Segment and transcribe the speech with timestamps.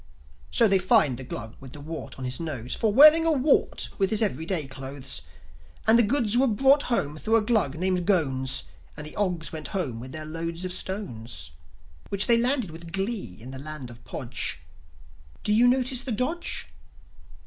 [0.49, 3.89] So they fined the Glug with the wart on his nose For wearing a wart
[3.99, 5.21] with his everyday clothes.
[5.85, 8.63] And the goods were brought home thro' a Glug named Ghones;
[8.97, 11.51] And the Ogs went home with their loads of stones,
[12.09, 14.61] Which they landed with glee in the land of Podge.
[15.43, 16.65] Do you notice the dodge?